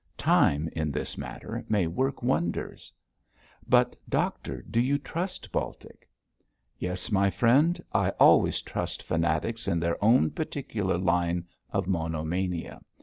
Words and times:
Time, 0.17 0.67
in 0.71 0.89
this 0.91 1.15
matter, 1.15 1.63
may 1.69 1.85
work 1.85 2.23
wonders.' 2.23 2.91
'But, 3.69 3.95
doctor, 4.09 4.63
do 4.63 4.81
you 4.81 4.97
trust 4.97 5.51
Baltic?' 5.51 6.09
'Yes, 6.79 7.11
my 7.11 7.29
friend, 7.29 7.79
I 7.93 8.09
always 8.19 8.63
trust 8.63 9.03
fanatics 9.03 9.67
in 9.67 9.79
their 9.79 10.03
own 10.03 10.31
particular 10.31 10.97
line 10.97 11.45
of 11.69 11.85
monomania. 11.85 12.81